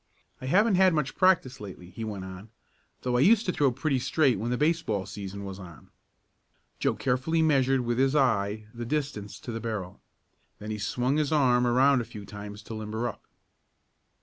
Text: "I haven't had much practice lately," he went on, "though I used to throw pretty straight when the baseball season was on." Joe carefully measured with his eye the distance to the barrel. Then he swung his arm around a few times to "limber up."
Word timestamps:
"I 0.41 0.47
haven't 0.47 0.73
had 0.81 0.95
much 0.95 1.15
practice 1.15 1.59
lately," 1.61 1.91
he 1.91 2.03
went 2.03 2.25
on, 2.25 2.49
"though 3.03 3.17
I 3.17 3.19
used 3.19 3.45
to 3.45 3.51
throw 3.51 3.71
pretty 3.71 3.99
straight 3.99 4.39
when 4.39 4.49
the 4.49 4.57
baseball 4.57 5.05
season 5.05 5.45
was 5.45 5.59
on." 5.59 5.91
Joe 6.79 6.95
carefully 6.95 7.43
measured 7.43 7.81
with 7.81 7.99
his 7.99 8.15
eye 8.15 8.65
the 8.73 8.83
distance 8.83 9.39
to 9.41 9.51
the 9.51 9.59
barrel. 9.61 10.01
Then 10.57 10.71
he 10.71 10.79
swung 10.79 11.17
his 11.17 11.31
arm 11.31 11.67
around 11.67 12.01
a 12.01 12.05
few 12.05 12.25
times 12.25 12.63
to 12.63 12.73
"limber 12.73 13.07
up." 13.07 13.21